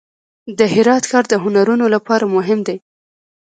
[0.57, 2.77] د هرات ښار د هنرونو لپاره مهم دی.